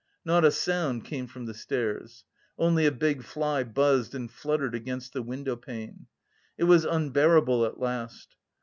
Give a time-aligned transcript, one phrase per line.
[0.25, 2.23] Not a sound came from the stairs.
[2.57, 6.07] Only a big fly buzzed and fluttered against the window pane.
[6.57, 8.35] It was unbearable at last.